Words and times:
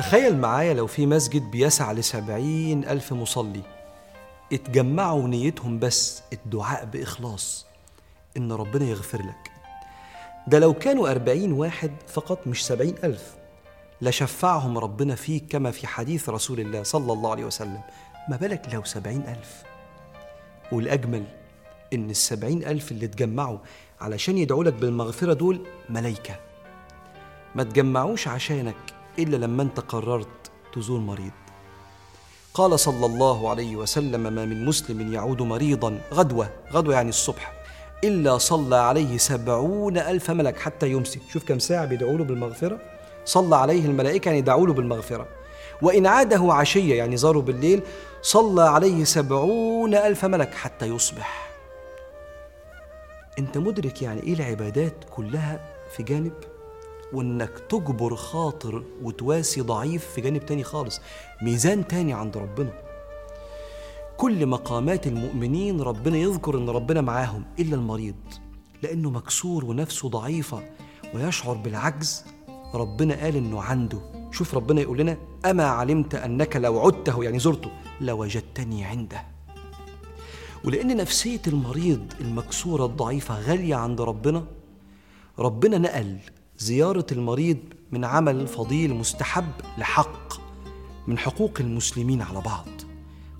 تخيل 0.00 0.36
معايا 0.36 0.74
لو 0.74 0.86
في 0.86 1.06
مسجد 1.06 1.50
بيسع 1.50 1.92
لسبعين 1.92 2.84
ألف 2.84 3.12
مصلي 3.12 3.62
اتجمعوا 4.52 5.28
نيتهم 5.28 5.78
بس 5.78 6.22
الدعاء 6.32 6.84
بإخلاص 6.84 7.66
إن 8.36 8.52
ربنا 8.52 8.84
يغفر 8.84 9.22
لك. 9.22 9.50
ده 10.46 10.58
لو 10.58 10.74
كانوا 10.74 11.10
أربعين 11.10 11.52
واحد 11.52 11.90
فقط 12.08 12.46
مش 12.46 12.66
سبعين 12.66 12.94
ألف. 13.04 13.34
لشفعهم 14.02 14.78
ربنا 14.78 15.14
فيك 15.14 15.44
كما 15.48 15.70
في 15.70 15.86
حديث 15.86 16.28
رسول 16.28 16.60
الله 16.60 16.82
صلى 16.82 17.12
الله 17.12 17.30
عليه 17.30 17.44
وسلم. 17.44 17.80
ما 18.28 18.36
بالك 18.36 18.74
لو 18.74 18.84
سبعين 18.84 19.22
ألف؟ 19.28 19.62
والأجمل 20.72 21.24
إن 21.92 22.10
السبعين 22.10 22.64
ألف 22.64 22.92
اللي 22.92 23.06
اتجمعوا 23.06 23.58
علشان 24.00 24.38
يدعوا 24.38 24.64
لك 24.64 24.72
بالمغفرة 24.72 25.32
دول 25.32 25.66
ملايكة. 25.88 26.34
ما 27.54 27.62
تجمعوش 27.62 28.28
عشانك 28.28 28.99
إلا 29.18 29.36
لما 29.36 29.62
أنت 29.62 29.80
قررت 29.80 30.50
تزور 30.74 31.00
مريض. 31.00 31.30
قال 32.54 32.80
صلى 32.80 33.06
الله 33.06 33.50
عليه 33.50 33.76
وسلم 33.76 34.20
ما 34.20 34.44
من 34.44 34.64
مسلم 34.64 35.12
يعود 35.12 35.42
مريضا 35.42 36.00
غدوة 36.12 36.50
غدوة 36.72 36.94
يعني 36.94 37.08
الصبح 37.08 37.52
إلا 38.04 38.38
صلى 38.38 38.76
عليه 38.76 39.18
سبعون 39.18 39.98
ألف 39.98 40.30
ملك 40.30 40.58
حتى 40.58 40.90
يمسي 40.90 41.20
شوف 41.32 41.44
كم 41.44 41.58
ساعة 41.58 41.84
بيدعوا 41.84 42.18
له 42.18 42.24
بالمغفرة. 42.24 42.78
صلى 43.24 43.56
عليه 43.56 43.86
الملائكة 43.86 44.28
يعني 44.28 44.38
يدعوا 44.38 44.66
له 44.66 44.72
بالمغفرة. 44.72 45.28
وإن 45.82 46.06
عاده 46.06 46.52
عشية 46.52 46.94
يعني 46.94 47.16
زاره 47.16 47.40
بالليل 47.40 47.82
صلى 48.22 48.62
عليه 48.62 49.04
سبعون 49.04 49.94
ألف 49.94 50.24
ملك 50.24 50.54
حتى 50.54 50.86
يصبح. 50.86 51.50
أنت 53.38 53.58
مدرك 53.58 54.02
يعني 54.02 54.22
إيه 54.22 54.34
العبادات 54.34 54.94
كلها 55.10 55.74
في 55.96 56.02
جانب؟ 56.02 56.32
وإنك 57.12 57.58
تجبر 57.68 58.16
خاطر 58.16 58.84
وتواسي 59.02 59.60
ضعيف 59.60 60.06
في 60.06 60.20
جانب 60.20 60.46
تاني 60.46 60.64
خالص. 60.64 61.00
ميزان 61.42 61.88
تاني 61.88 62.12
عند 62.12 62.36
ربنا. 62.36 62.72
كل 64.16 64.46
مقامات 64.46 65.06
المؤمنين 65.06 65.80
ربنا 65.80 66.16
يذكر 66.16 66.58
إن 66.58 66.68
ربنا 66.70 67.00
معاهم 67.00 67.44
إلا 67.58 67.74
المريض 67.74 68.14
لأنه 68.82 69.10
مكسور 69.10 69.64
ونفسه 69.64 70.08
ضعيفة 70.08 70.62
ويشعر 71.14 71.54
بالعجز. 71.54 72.24
ربنا 72.74 73.14
قال 73.14 73.36
إنه 73.36 73.62
عنده. 73.62 73.98
شوف 74.32 74.54
ربنا 74.54 74.80
يقول 74.80 74.98
لنا 74.98 75.16
أما 75.46 75.64
علمت 75.64 76.14
أنك 76.14 76.56
لو 76.56 76.80
عدته 76.80 77.24
يعني 77.24 77.38
زرته 77.38 77.70
لوجدتني 78.00 78.84
عنده. 78.84 79.24
ولأن 80.64 80.96
نفسية 80.96 81.40
المريض 81.46 82.12
المكسورة 82.20 82.86
الضعيفة 82.86 83.40
غالية 83.40 83.74
عند 83.74 84.00
ربنا 84.00 84.44
ربنا 85.38 85.78
نقل 85.78 86.18
زيارة 86.60 87.06
المريض 87.12 87.58
من 87.92 88.04
عمل 88.04 88.46
فضيل 88.46 88.94
مستحب 88.94 89.52
لحق 89.78 90.32
من 91.06 91.18
حقوق 91.18 91.52
المسلمين 91.60 92.22
على 92.22 92.40
بعض. 92.40 92.66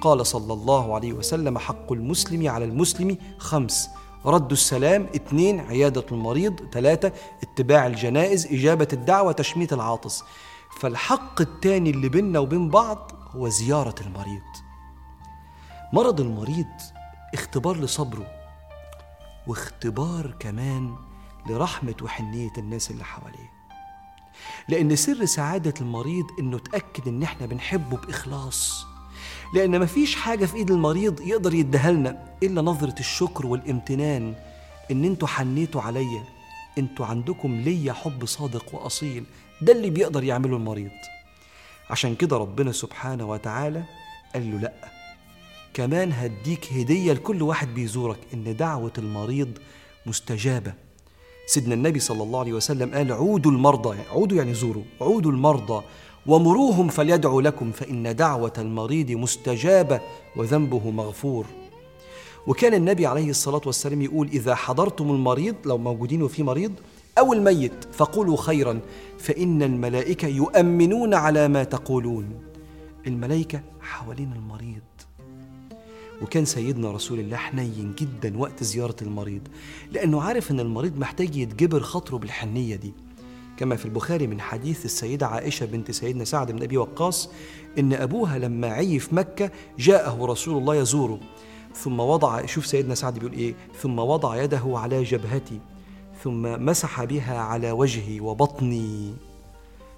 قال 0.00 0.26
صلى 0.26 0.52
الله 0.52 0.94
عليه 0.94 1.12
وسلم 1.12 1.58
حق 1.58 1.92
المسلم 1.92 2.48
على 2.48 2.64
المسلم 2.64 3.18
خمس 3.38 3.88
رد 4.26 4.52
السلام 4.52 5.06
اثنين 5.14 5.60
عيادة 5.60 6.04
المريض 6.12 6.60
ثلاثة 6.72 7.12
اتباع 7.42 7.86
الجنائز 7.86 8.46
إجابة 8.46 8.88
الدعوة 8.92 9.32
تشميت 9.32 9.72
العاطس. 9.72 10.24
فالحق 10.80 11.40
الثاني 11.40 11.90
اللي 11.90 12.08
بيننا 12.08 12.38
وبين 12.38 12.68
بعض 12.68 13.12
هو 13.30 13.48
زيارة 13.48 13.94
المريض. 14.00 14.42
مرض 15.92 16.20
المريض 16.20 16.66
اختبار 17.34 17.76
لصبره 17.76 18.26
واختبار 19.46 20.34
كمان 20.38 20.96
لرحمة 21.48 21.94
وحنية 22.02 22.52
الناس 22.58 22.90
اللي 22.90 23.04
حواليه. 23.04 23.50
لأن 24.68 24.96
سر 24.96 25.24
سعادة 25.24 25.74
المريض 25.80 26.24
إنه 26.38 26.58
تأكد 26.58 27.08
إن 27.08 27.22
إحنا 27.22 27.46
بنحبه 27.46 27.96
بإخلاص. 27.96 28.86
لأن 29.54 29.80
مفيش 29.80 30.14
حاجة 30.14 30.46
في 30.46 30.56
إيد 30.56 30.70
المريض 30.70 31.20
يقدر 31.20 31.54
يديها 31.54 31.92
لنا 31.92 32.36
إلا 32.42 32.62
نظرة 32.62 32.94
الشكر 33.00 33.46
والامتنان 33.46 34.34
إن 34.90 35.04
أنتوا 35.04 35.28
حنيتوا 35.28 35.82
عليا. 35.82 36.24
أنتوا 36.78 37.06
عندكم 37.06 37.54
ليا 37.60 37.92
حب 37.92 38.24
صادق 38.24 38.74
وأصيل. 38.74 39.24
ده 39.62 39.72
اللي 39.72 39.90
بيقدر 39.90 40.24
يعمله 40.24 40.56
المريض. 40.56 40.90
عشان 41.90 42.14
كده 42.14 42.36
ربنا 42.36 42.72
سبحانه 42.72 43.24
وتعالى 43.24 43.84
قال 44.34 44.50
له 44.50 44.58
لأ. 44.58 44.74
كمان 45.74 46.12
هديك 46.12 46.72
هدية 46.72 47.12
لكل 47.12 47.42
واحد 47.42 47.68
بيزورك 47.74 48.18
إن 48.34 48.56
دعوة 48.56 48.92
المريض 48.98 49.58
مستجابة. 50.06 50.85
سيدنا 51.46 51.74
النبي 51.74 52.00
صلى 52.00 52.22
الله 52.22 52.40
عليه 52.40 52.52
وسلم 52.52 52.94
قال 52.94 53.12
عودوا 53.12 53.52
المرضى. 53.52 53.96
يعني 53.96 54.08
عودوا 54.08 54.38
يعني 54.38 54.54
زوروا. 54.54 54.82
عودوا 55.00 55.32
المرضى 55.32 55.84
ومروهم 56.26 56.88
فليدعوا 56.88 57.42
لكم 57.42 57.72
فإن 57.72 58.16
دعوة 58.16 58.52
المريض 58.58 59.10
مستجابة 59.10 60.00
وذنبه 60.36 60.90
مغفور. 60.90 61.46
وكان 62.46 62.74
النبي 62.74 63.06
عليه 63.06 63.30
الصلاة 63.30 63.60
والسلام 63.66 64.02
يقول 64.02 64.28
إذا 64.28 64.54
حضرتم 64.54 65.10
المريض 65.10 65.54
لو 65.64 65.78
موجودين 65.78 66.22
وفي 66.22 66.42
مريض 66.42 66.72
أو 67.18 67.32
الميت 67.32 67.84
فقولوا 67.92 68.36
خيرا 68.36 68.80
فإن 69.18 69.62
الملائكة 69.62 70.28
يؤمنون 70.28 71.14
على 71.14 71.48
ما 71.48 71.64
تقولون. 71.64 72.30
الملائكة 73.06 73.60
حوالين 73.80 74.32
المريض. 74.32 74.82
وكان 76.22 76.44
سيدنا 76.44 76.90
رسول 76.90 77.20
الله 77.20 77.36
حنين 77.36 77.94
جدا 77.98 78.38
وقت 78.38 78.64
زيارة 78.64 78.96
المريض 79.02 79.42
لأنه 79.92 80.22
عارف 80.22 80.50
أن 80.50 80.60
المريض 80.60 80.98
محتاج 80.98 81.36
يتجبر 81.36 81.80
خاطره 81.80 82.16
بالحنية 82.16 82.76
دي. 82.76 82.92
كما 83.56 83.76
في 83.76 83.84
البخاري 83.84 84.26
من 84.26 84.40
حديث 84.40 84.84
السيدة 84.84 85.26
عائشة 85.26 85.66
بنت 85.66 85.90
سيدنا 85.90 86.24
سعد 86.24 86.52
بن 86.52 86.62
أبي 86.62 86.76
وقاص 86.76 87.30
إن 87.78 87.92
أبوها 87.92 88.38
لما 88.38 88.66
عي 88.68 88.98
في 88.98 89.14
مكة 89.14 89.50
جاءه 89.78 90.26
رسول 90.26 90.58
الله 90.58 90.74
يزوره. 90.74 91.20
ثم 91.74 92.00
وضع 92.00 92.46
شوف 92.46 92.66
سيدنا 92.66 92.94
سعد 92.94 93.18
بيقول 93.18 93.32
إيه 93.32 93.54
ثم 93.80 93.98
وضع 93.98 94.42
يده 94.42 94.62
على 94.66 95.02
جبهتي 95.02 95.60
ثم 96.24 96.64
مسح 96.64 97.04
بها 97.04 97.38
على 97.38 97.70
وجهي 97.70 98.20
وبطني. 98.20 99.14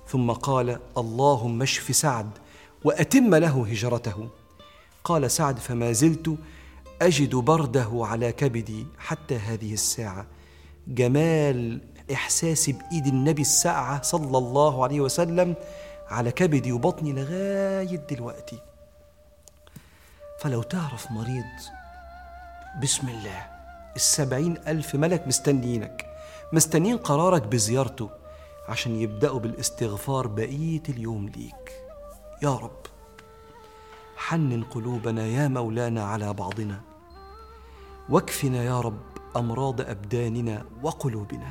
ثم 0.07 0.31
قال 0.31 0.79
اللهم 0.99 1.63
اشف 1.63 1.97
سعد 1.97 2.31
وأتم 2.85 3.35
له 3.35 3.67
هجرته. 3.71 4.29
قال 5.09 5.31
سعد 5.31 5.59
فما 5.59 5.93
زلت 5.93 6.39
أجد 7.03 7.35
برده 7.35 7.91
على 7.93 8.33
كبدي 8.33 8.87
حتى 8.99 9.37
هذه 9.37 9.73
الساعة. 9.73 10.27
جمال 10.89 11.81
إحساسي 12.13 12.73
بإيد 12.73 13.07
النبي 13.07 13.43
الساعة 13.43 14.03
صلى 14.03 14.39
الله 14.39 14.85
عليه 14.85 15.01
وسلم 15.01 15.55
على 16.09 16.33
كبدي 16.33 16.73
وبطني 16.73 17.13
لغاية 17.13 18.07
دلوقتي. 18.11 18.59
فلو 20.41 20.63
تعرف 20.63 21.11
مريض 21.11 21.45
بسم 22.83 23.09
الله 23.09 23.47
السبعين 23.97 24.59
ألف 24.67 24.95
ملك 24.95 25.27
مستنيينك. 25.27 26.07
مستنيين 26.53 26.97
قرارك 26.97 27.43
بزيارته 27.43 28.11
عشان 28.69 28.97
يبدأوا 28.97 29.41
بالاستغفار 29.41 30.27
بقية 30.27 30.83
اليوم 30.89 31.29
ليك. 31.29 31.73
يا 32.43 32.55
رب. 32.55 32.98
حنن 34.29 34.63
قلوبنا 34.63 35.27
يا 35.27 35.49
مولانا 35.49 36.05
على 36.05 36.33
بعضنا. 36.33 36.81
واكفنا 38.09 38.65
يا 38.65 38.81
رب 38.81 38.99
أمراض 39.37 39.81
أبداننا 39.81 40.65
وقلوبنا. 40.83 41.51